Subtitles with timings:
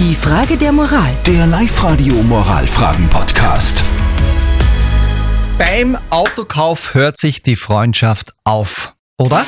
[0.00, 1.12] Die Frage der Moral.
[1.26, 3.82] Der Live-Radio Moralfragen-Podcast.
[5.58, 9.44] Beim Autokauf hört sich die Freundschaft auf, oder?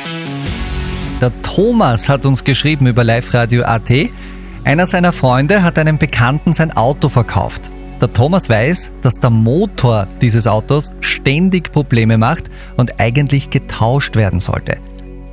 [1.20, 3.92] Der Thomas hat uns geschrieben über Live-Radio.at.
[4.64, 7.70] Einer seiner Freunde hat einem Bekannten sein Auto verkauft.
[8.00, 14.40] Der Thomas weiß, dass der Motor dieses Autos ständig Probleme macht und eigentlich getauscht werden
[14.40, 14.78] sollte.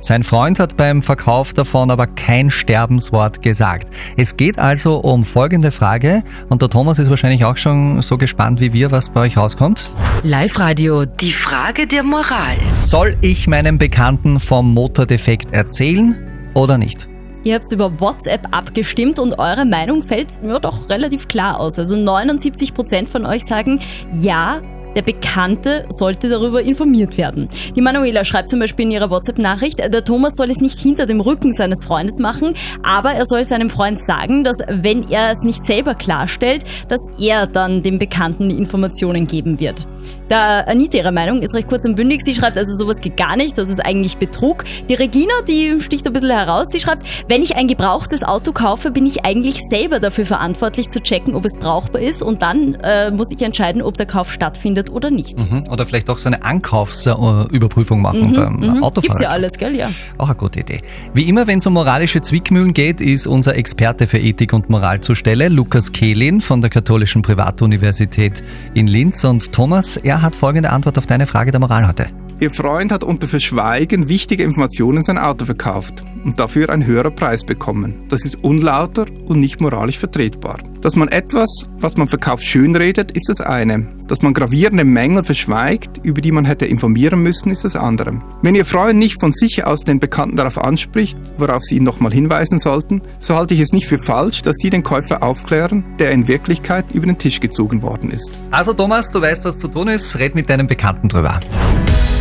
[0.00, 3.88] Sein Freund hat beim Verkauf davon aber kein Sterbenswort gesagt.
[4.16, 8.60] Es geht also um folgende Frage und der Thomas ist wahrscheinlich auch schon so gespannt
[8.60, 9.90] wie wir, was bei euch rauskommt.
[10.22, 11.04] Live-Radio.
[11.04, 12.56] Die Frage der Moral.
[12.74, 16.16] Soll ich meinem Bekannten vom Motordefekt erzählen
[16.54, 17.08] oder nicht?
[17.42, 21.78] Ihr habt über WhatsApp abgestimmt und eure Meinung fällt ja doch relativ klar aus.
[21.78, 23.80] Also 79% von euch sagen,
[24.20, 24.60] ja,
[24.98, 27.48] der Bekannte sollte darüber informiert werden.
[27.76, 31.20] Die Manuela schreibt zum Beispiel in ihrer WhatsApp-Nachricht, der Thomas soll es nicht hinter dem
[31.20, 35.64] Rücken seines Freundes machen, aber er soll seinem Freund sagen, dass wenn er es nicht
[35.64, 39.86] selber klarstellt, dass er dann dem Bekannten die Informationen geben wird.
[40.28, 42.22] Da Anita ihre Meinung ist recht kurz und bündig.
[42.22, 44.64] Sie schreibt also, sowas geht gar nicht, das ist eigentlich Betrug.
[44.88, 46.66] Die Regina, die sticht ein bisschen heraus.
[46.70, 51.00] Sie schreibt, wenn ich ein gebrauchtes Auto kaufe, bin ich eigentlich selber dafür verantwortlich zu
[51.00, 54.87] checken, ob es brauchbar ist und dann äh, muss ich entscheiden, ob der Kauf stattfindet
[54.90, 55.38] oder nicht.
[55.38, 55.64] Mhm.
[55.70, 58.82] Oder vielleicht auch so eine Ankaufsüberprüfung machen Mhm, beim mhm.
[58.82, 59.00] Autofahrer.
[59.02, 59.74] Gibt's ja alles, gell?
[59.74, 59.90] Ja.
[60.18, 60.80] Auch eine gute Idee.
[61.14, 65.00] Wie immer, wenn es um moralische Zwickmühlen geht, ist unser Experte für Ethik und Moral
[65.00, 68.42] zur Stelle, Lukas Kehlin von der Katholischen Privatuniversität
[68.74, 69.24] in Linz.
[69.24, 72.06] Und Thomas, er hat folgende Antwort auf deine Frage der Moral heute.
[72.40, 77.12] Ihr Freund hat unter Verschweigen wichtige Informationen in sein Auto verkauft und dafür einen höheren
[77.12, 78.06] Preis bekommen.
[78.10, 80.58] Das ist unlauter und nicht moralisch vertretbar.
[80.80, 83.88] Dass man etwas, was man verkauft, schönredet, ist das eine.
[84.06, 88.22] Dass man gravierende Mängel verschweigt, über die man hätte informieren müssen, ist das andere.
[88.40, 92.12] Wenn Ihr Freund nicht von sich aus den Bekannten darauf anspricht, worauf Sie ihn nochmal
[92.12, 96.12] hinweisen sollten, so halte ich es nicht für falsch, dass Sie den Käufer aufklären, der
[96.12, 98.30] in Wirklichkeit über den Tisch gezogen worden ist.
[98.52, 100.16] Also Thomas, du weißt, was zu tun ist.
[100.16, 101.40] Red mit deinem Bekannten drüber.